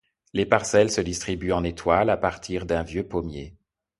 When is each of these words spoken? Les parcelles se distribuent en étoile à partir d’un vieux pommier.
Les 0.33 0.47
parcelles 0.47 0.89
se 0.89 0.99
distribuent 1.01 1.51
en 1.51 1.63
étoile 1.63 2.09
à 2.09 2.17
partir 2.17 2.65
d’un 2.65 2.81
vieux 2.81 3.07
pommier. 3.07 3.55